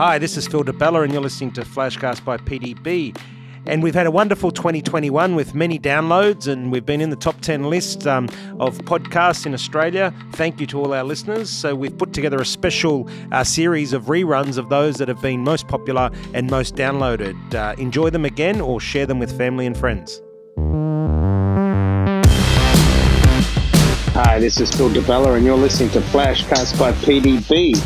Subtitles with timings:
[0.00, 3.14] Hi, this is Phil Di Bella, and you're listening to Flashcast by PDB.
[3.66, 7.38] And we've had a wonderful 2021 with many downloads, and we've been in the top
[7.42, 8.24] 10 list um,
[8.58, 10.14] of podcasts in Australia.
[10.32, 11.50] Thank you to all our listeners.
[11.50, 15.40] So, we've put together a special uh, series of reruns of those that have been
[15.40, 17.54] most popular and most downloaded.
[17.54, 20.22] Uh, enjoy them again or share them with family and friends.
[24.14, 27.76] Hi, this is Phil Di Bella, and you're listening to Flashcast by PDB.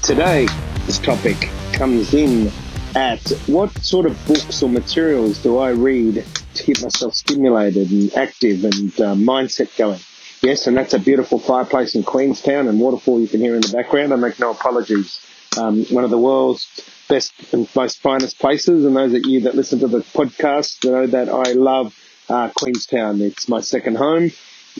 [0.00, 0.48] Today,
[0.86, 2.50] this topic comes in
[2.94, 8.14] at what sort of books or materials do I read to keep myself stimulated and
[8.14, 10.00] active and uh, mindset going?
[10.42, 13.72] Yes, and that's a beautiful fireplace in Queenstown and waterfall you can hear in the
[13.72, 14.12] background.
[14.12, 15.20] I make no apologies.
[15.56, 16.66] Um, one of the world's
[17.08, 21.06] best and most finest places, and those of you that listen to the podcast know
[21.06, 21.96] that I love
[22.28, 23.20] uh, Queenstown.
[23.20, 24.32] It's my second home.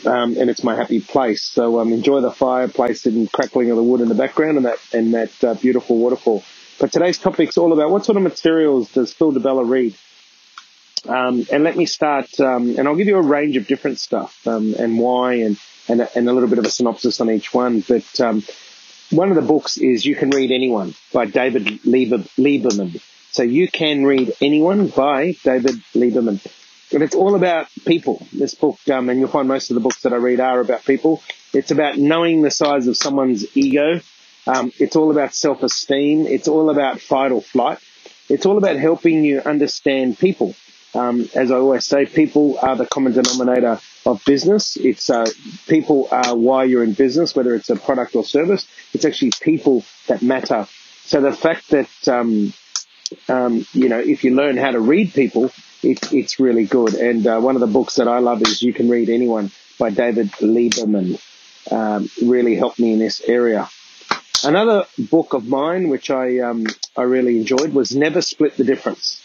[0.05, 1.43] Um, and it's my happy place.
[1.43, 4.77] So um, enjoy the fireplace and crackling of the wood in the background and that
[4.91, 6.43] and that uh, beautiful waterfall.
[6.79, 9.95] But today's topic is all about what sort of materials does Phil Di Bella read?
[11.07, 14.47] Um, and let me start, um, and I'll give you a range of different stuff
[14.47, 15.57] um, and why, and,
[15.89, 17.81] and and a little bit of a synopsis on each one.
[17.81, 18.43] But um,
[19.11, 23.01] one of the books is "You Can Read Anyone" by David Lieber, Lieberman.
[23.31, 26.39] So you can read anyone by David Lieberman,
[26.93, 28.25] and it's all about people.
[28.31, 30.85] This book, um, and you'll find most of the books that I read are about
[30.85, 31.21] people.
[31.53, 34.01] It's about knowing the size of someone's ego
[34.45, 36.27] um, it's all about self-esteem.
[36.27, 37.79] It's all about fight or flight.
[38.29, 40.55] It's all about helping you understand people.
[40.95, 44.75] Um, as I always say, people are the common denominator of business.
[44.75, 45.25] It's uh,
[45.67, 48.67] people are why you're in business, whether it's a product or service.
[48.93, 50.67] It's actually people that matter.
[51.05, 52.53] So the fact that um,
[53.27, 55.51] um, you know, if you learn how to read people,
[55.83, 56.93] it, it's really good.
[56.93, 59.89] And uh, one of the books that I love is "You Can Read Anyone" by
[59.89, 61.21] David Lieberman.
[61.71, 63.69] Um, really helped me in this area.
[64.43, 66.65] Another book of mine, which I um,
[66.97, 69.21] I really enjoyed, was Never Split the Difference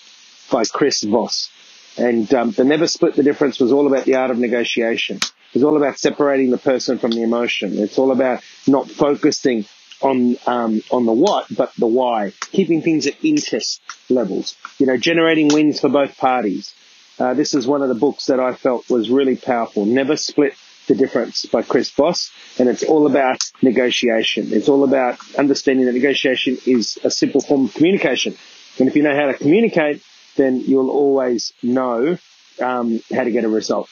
[0.51, 1.51] by Chris Voss.
[1.97, 5.17] And um, the Never Split the Difference was all about the art of negotiation.
[5.17, 7.79] It was all about separating the person from the emotion.
[7.79, 9.65] It's all about not focusing
[10.01, 12.33] on um, on the what, but the why.
[12.53, 14.57] Keeping things at interest levels.
[14.79, 16.75] You know, generating wins for both parties.
[17.19, 19.85] Uh, this is one of the books that I felt was really powerful.
[19.85, 20.55] Never split
[20.87, 22.33] the Difference by Chris Voss.
[22.59, 24.53] And it's all about negotiation.
[24.53, 28.37] It's all about understanding that negotiation is a simple form of communication.
[28.79, 30.03] And if you know how to communicate,
[30.37, 32.19] then you'll always know
[32.61, 33.89] um, how to get a result.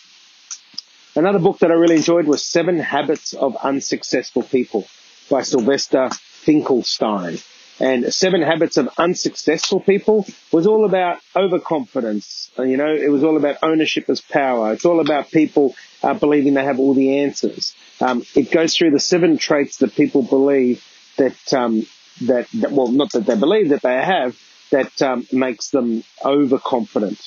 [1.14, 4.86] Another book that I really enjoyed was Seven Habits of Unsuccessful People
[5.28, 7.38] by Sylvester Finkelstein.
[7.78, 12.50] And Seven Habits of Unsuccessful People was all about overconfidence.
[12.56, 14.72] You know, it was all about ownership as power.
[14.72, 17.74] It's all about people uh, believing they have all the answers.
[18.00, 20.82] Um, it goes through the seven traits that people believe
[21.18, 21.86] that, um,
[22.22, 24.38] that, that, well, not that they believe that they have,
[24.70, 27.20] that um, makes them overconfident.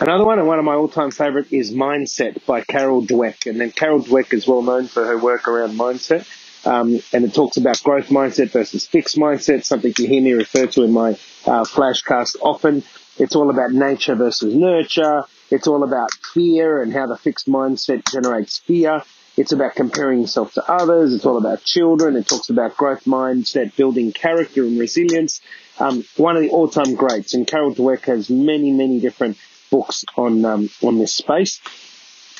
[0.00, 3.48] Another one, and one of my all-time favorite, is Mindset by Carol Dweck.
[3.50, 6.26] And then Carol Dweck is well known for her work around mindset.
[6.64, 10.66] Um, and it talks about growth mindset versus fixed mindset, something you hear me refer
[10.66, 11.10] to in my
[11.46, 12.82] uh, flashcast often.
[13.18, 15.24] It's all about nature versus nurture.
[15.50, 19.02] It's all about fear and how the fixed mindset generates fear.
[19.36, 21.14] It's about comparing yourself to others.
[21.14, 22.16] It's all about children.
[22.16, 25.40] It talks about growth mindset, building character and resilience.
[25.78, 29.38] Um, one of the all-time greats, and Carol Dweck has many, many different
[29.70, 31.60] books on um, on this space.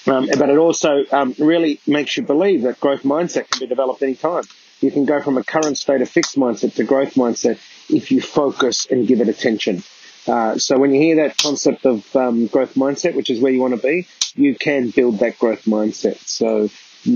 [0.08, 4.02] Um, but it also um, really makes you believe that growth mindset can be developed
[4.02, 4.44] anytime.
[4.80, 7.58] You can go from a current state of fixed mindset to growth mindset
[7.90, 9.82] if you focus and give it attention.
[10.26, 13.60] Uh, so when you hear that concept of um, growth mindset, which is where you
[13.60, 16.18] want to be, you can build that growth mindset.
[16.26, 16.68] So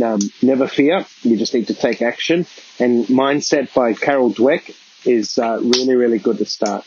[0.03, 1.05] um, never fear.
[1.23, 2.47] You just need to take action.
[2.79, 4.75] And Mindset by Carol Dweck
[5.05, 6.87] is uh, really, really good to start.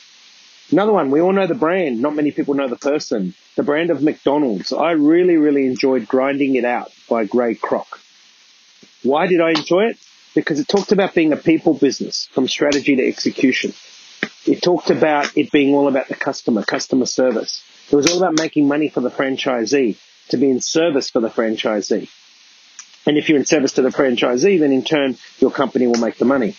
[0.71, 2.01] Another one, we all know the brand.
[2.01, 3.35] Not many people know the person.
[3.55, 4.73] The brand of McDonald's.
[4.73, 7.85] I really, really enjoyed Grinding It Out by Ray Kroc.
[9.03, 9.97] Why did I enjoy it?
[10.33, 13.73] Because it talked about being a people business from strategy to execution.
[14.45, 17.63] It talked about it being all about the customer, customer service.
[17.91, 19.97] It was all about making money for the franchisee,
[20.29, 22.09] to be in service for the franchisee.
[23.05, 26.17] And if you're in service to the franchisee, then in turn, your company will make
[26.17, 26.55] the money.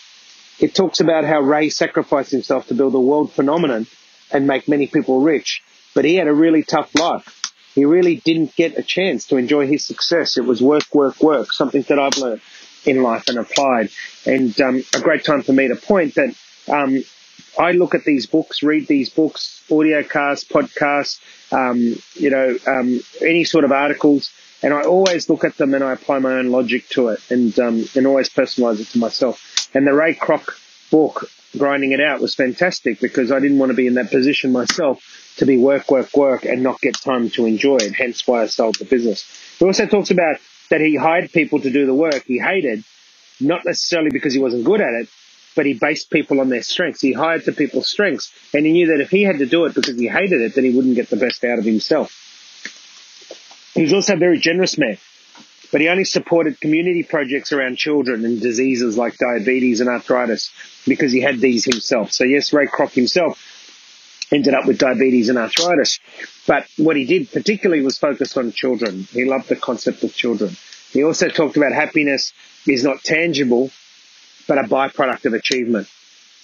[0.59, 3.85] It talks about how Ray sacrificed himself to build a world phenomenon
[4.31, 5.63] and make many people rich,
[5.93, 7.33] but he had a really tough life.
[7.73, 10.37] He really didn't get a chance to enjoy his success.
[10.37, 12.41] It was work, work, work, something that I've learned
[12.85, 13.89] in life and applied.
[14.25, 16.35] And um, a great time for me to point that
[16.67, 17.03] um,
[17.59, 21.19] I look at these books, read these books, audio casts, podcasts,
[21.51, 24.31] um, you know, um, any sort of articles,
[24.63, 27.57] and I always look at them and I apply my own logic to it and,
[27.59, 29.69] um, and always personalize it to myself.
[29.73, 30.47] And the Ray Kroc
[30.89, 34.51] book grinding it out was fantastic because I didn't want to be in that position
[34.51, 37.93] myself to be work, work, work and not get time to enjoy it.
[37.93, 39.25] Hence why I sold the business.
[39.57, 40.37] He also talks about
[40.69, 42.83] that he hired people to do the work he hated,
[43.39, 45.09] not necessarily because he wasn't good at it,
[45.55, 47.01] but he based people on their strengths.
[47.01, 49.73] He hired to people's strengths and he knew that if he had to do it
[49.73, 52.11] because he hated it, then he wouldn't get the best out of himself.
[53.73, 54.97] He was also a very generous man
[55.71, 60.51] but he only supported community projects around children and diseases like diabetes and arthritis
[60.85, 62.11] because he had these himself.
[62.11, 63.41] So yes, Ray Kroc himself
[64.31, 65.99] ended up with diabetes and arthritis,
[66.45, 69.07] but what he did particularly was focus on children.
[69.11, 70.55] He loved the concept of children.
[70.91, 72.33] He also talked about happiness
[72.67, 73.71] is not tangible,
[74.47, 75.87] but a byproduct of achievement.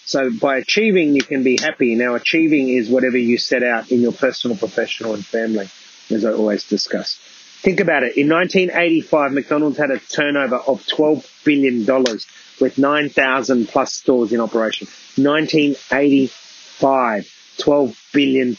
[0.05, 1.95] So by achieving, you can be happy.
[1.95, 5.69] Now achieving is whatever you set out in your personal, professional and family,
[6.09, 7.19] as I always discuss.
[7.63, 8.17] Think about it.
[8.17, 11.85] In 1985, McDonald's had a turnover of $12 billion
[12.59, 14.87] with 9,000 plus stores in operation.
[15.15, 17.23] 1985,
[17.57, 18.57] $12 billion.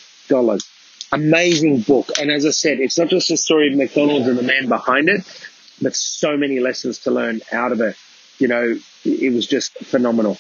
[1.12, 2.08] Amazing book.
[2.18, 5.10] And as I said, it's not just a story of McDonald's and the man behind
[5.10, 5.20] it,
[5.82, 7.96] but so many lessons to learn out of it.
[8.38, 10.38] You know, it was just phenomenal.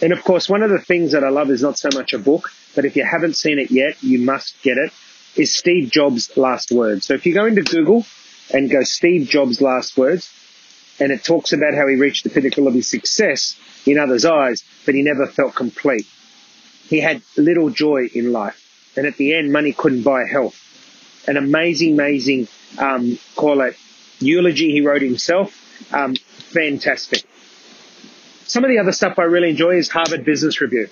[0.00, 2.18] And of course, one of the things that I love is not so much a
[2.18, 4.92] book, but if you haven't seen it yet, you must get it
[5.36, 7.06] is Steve Jobs' last words.
[7.06, 8.04] So if you go into Google
[8.52, 10.28] and go Steve Jobs' last words,
[10.98, 14.64] and it talks about how he reached the pinnacle of his success in others' eyes,
[14.84, 16.06] but he never felt complete.
[16.88, 18.66] He had little joy in life.
[18.96, 20.56] And at the end, money couldn't buy health.
[21.26, 22.48] An amazing, amazing,
[22.78, 23.76] um, call it
[24.18, 25.56] eulogy he wrote himself.
[25.92, 27.24] Um, fantastic.
[28.44, 30.88] Some of the other stuff I really enjoy is Harvard Business Review.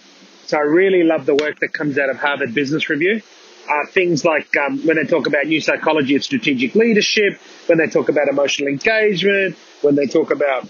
[0.47, 3.21] So I really love the work that comes out of Harvard Business Review
[3.69, 7.87] uh, things like um, when they talk about new psychology of strategic leadership, when they
[7.87, 10.69] talk about emotional engagement, when they talk about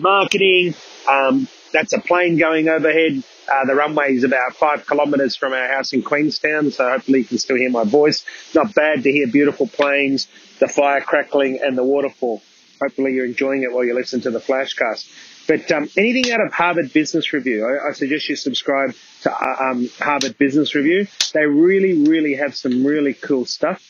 [0.00, 0.74] marketing.
[1.08, 3.22] Um, that's a plane going overhead.
[3.50, 7.24] Uh, the runway is about five kilometres from our house in Queenstown, so hopefully you
[7.24, 8.24] can still hear my voice.
[8.54, 10.28] Not bad to hear beautiful planes,
[10.60, 12.42] the fire crackling, and the waterfall.
[12.80, 15.08] Hopefully you're enjoying it while you listen to the flashcast.
[15.46, 19.70] But um, anything out of Harvard Business Review, I, I suggest you subscribe to uh,
[19.70, 21.06] um, Harvard Business Review.
[21.32, 23.82] They really, really have some really cool stuff.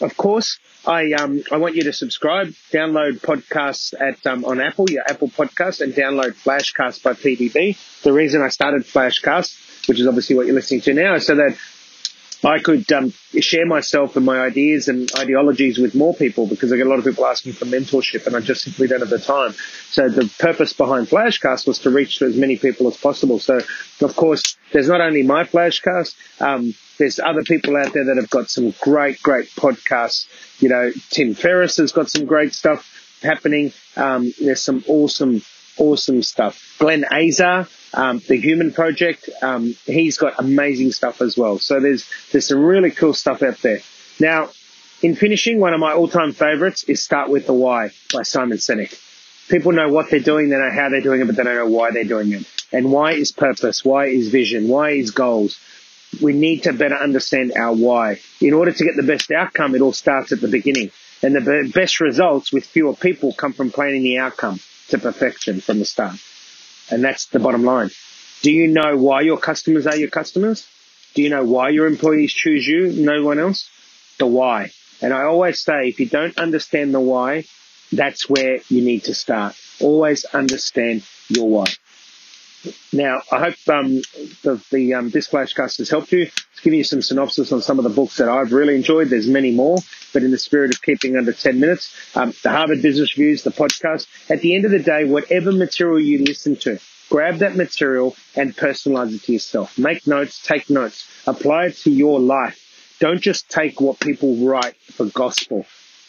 [0.00, 4.90] Of course, I um, I want you to subscribe, download podcasts at um, on Apple,
[4.90, 8.02] your Apple Podcast, and download Flashcast by PDB.
[8.02, 11.36] The reason I started Flashcast, which is obviously what you're listening to now, is so
[11.36, 11.56] that
[12.46, 16.76] I could um, share myself and my ideas and ideologies with more people because I
[16.76, 19.18] get a lot of people asking for mentorship and I just simply don't have the
[19.18, 19.52] time.
[19.90, 23.40] So the purpose behind Flashcast was to reach to as many people as possible.
[23.40, 23.58] So
[24.00, 28.30] of course, there's not only my Flashcast, um, there's other people out there that have
[28.30, 30.26] got some great, great podcasts.
[30.60, 33.72] You know, Tim Ferriss has got some great stuff happening.
[33.96, 35.42] Um, there's some awesome,
[35.78, 36.76] awesome stuff.
[36.78, 37.66] Glenn Azar,
[37.96, 41.58] um, the Human Project, um, he's got amazing stuff as well.
[41.58, 43.80] So there's there's some really cool stuff out there.
[44.20, 44.50] Now,
[45.02, 48.98] in finishing, one of my all-time favorites is Start with the Why by Simon Sinek.
[49.48, 51.68] People know what they're doing, they know how they're doing it, but they don't know
[51.68, 52.44] why they're doing it.
[52.72, 53.84] And why is purpose?
[53.84, 54.68] Why is vision?
[54.68, 55.58] Why is goals?
[56.20, 58.20] We need to better understand our why.
[58.40, 60.90] In order to get the best outcome, it all starts at the beginning.
[61.22, 65.78] And the best results with fewer people come from planning the outcome to perfection from
[65.78, 66.16] the start.
[66.90, 67.90] And that's the bottom line.
[68.42, 70.66] Do you know why your customers are your customers?
[71.14, 73.70] Do you know why your employees choose you, no one else?
[74.18, 74.70] The why.
[75.00, 77.44] And I always say, if you don't understand the why,
[77.92, 79.56] that's where you need to start.
[79.80, 81.66] Always understand your why.
[82.92, 84.02] Now, I hope um,
[84.42, 86.22] the, the um, this flashcast has helped you.
[86.22, 89.08] It's giving you some synopsis on some of the books that I've really enjoyed.
[89.08, 89.78] There's many more,
[90.12, 93.50] but in the spirit of keeping under 10 minutes, um, the Harvard Business Reviews, the
[93.50, 94.06] podcast.
[94.30, 96.78] At the end of the day, whatever material you listen to,
[97.10, 99.78] grab that material and personalize it to yourself.
[99.78, 102.62] Make notes, take notes, apply it to your life.
[102.98, 105.66] Don't just take what people write for gospel.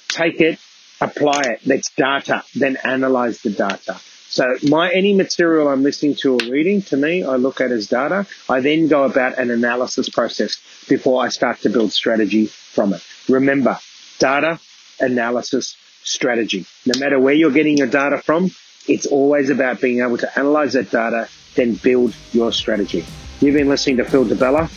[0.07, 0.59] Take it,
[1.01, 1.61] apply it.
[1.65, 2.43] That's data.
[2.55, 3.99] Then analyze the data.
[4.29, 7.87] So my any material I'm listening to or reading, to me, I look at as
[7.87, 8.27] data.
[8.49, 13.01] I then go about an analysis process before I start to build strategy from it.
[13.29, 13.79] Remember,
[14.19, 14.59] data,
[14.99, 16.65] analysis, strategy.
[16.85, 18.51] No matter where you're getting your data from,
[18.87, 23.05] it's always about being able to analyze that data, then build your strategy.
[23.39, 24.69] You've been listening to Phil Di Bella.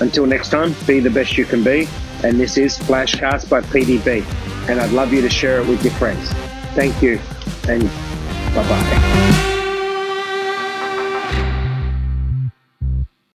[0.00, 1.88] Until next time, be the best you can be.
[2.22, 4.24] And this is Flashcast by PDB.
[4.68, 6.28] And I'd love you to share it with your friends.
[6.74, 7.18] Thank you
[7.68, 7.90] and
[8.54, 9.49] 拜拜。